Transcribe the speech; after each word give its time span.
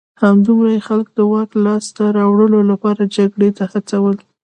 همدومره 0.23 0.69
یې 0.75 0.81
خلک 0.87 1.07
د 1.13 1.19
واک 1.31 1.49
لاسته 1.65 2.03
راوړلو 2.17 2.59
لپاره 2.71 3.11
جګړې 3.15 3.49
ته 3.57 3.63
هڅول 3.71 4.15